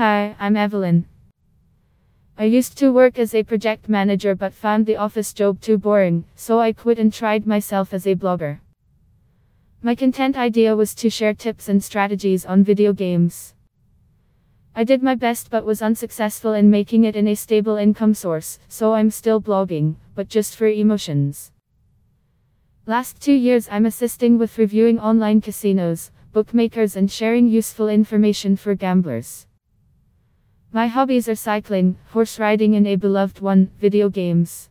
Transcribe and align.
Hi, 0.00 0.34
I'm 0.38 0.56
Evelyn. 0.56 1.04
I 2.38 2.44
used 2.44 2.78
to 2.78 2.90
work 2.90 3.18
as 3.18 3.34
a 3.34 3.42
project 3.42 3.86
manager 3.86 4.34
but 4.34 4.54
found 4.54 4.86
the 4.86 4.96
office 4.96 5.34
job 5.34 5.60
too 5.60 5.76
boring, 5.76 6.24
so 6.34 6.58
I 6.58 6.72
quit 6.72 6.98
and 6.98 7.12
tried 7.12 7.46
myself 7.46 7.92
as 7.92 8.06
a 8.06 8.14
blogger. 8.14 8.60
My 9.82 9.94
content 9.94 10.38
idea 10.38 10.74
was 10.74 10.94
to 10.94 11.10
share 11.10 11.34
tips 11.34 11.68
and 11.68 11.84
strategies 11.84 12.46
on 12.46 12.64
video 12.64 12.94
games. 12.94 13.52
I 14.74 14.84
did 14.84 15.02
my 15.02 15.14
best 15.14 15.50
but 15.50 15.66
was 15.66 15.82
unsuccessful 15.82 16.54
in 16.54 16.70
making 16.70 17.04
it 17.04 17.14
in 17.14 17.28
a 17.28 17.34
stable 17.34 17.76
income 17.76 18.14
source, 18.14 18.58
so 18.68 18.94
I'm 18.94 19.10
still 19.10 19.38
blogging, 19.38 19.96
but 20.14 20.30
just 20.30 20.56
for 20.56 20.66
emotions. 20.66 21.52
Last 22.86 23.20
two 23.20 23.34
years 23.34 23.68
I'm 23.70 23.84
assisting 23.84 24.38
with 24.38 24.56
reviewing 24.56 24.98
online 24.98 25.42
casinos, 25.42 26.10
bookmakers 26.32 26.96
and 26.96 27.12
sharing 27.12 27.48
useful 27.48 27.90
information 27.90 28.56
for 28.56 28.74
gamblers. 28.74 29.46
My 30.72 30.86
hobbies 30.86 31.28
are 31.28 31.34
cycling, 31.34 31.96
horse 32.12 32.38
riding 32.38 32.76
and 32.76 32.86
a 32.86 32.94
beloved 32.94 33.40
one, 33.40 33.72
video 33.80 34.08
games. 34.08 34.70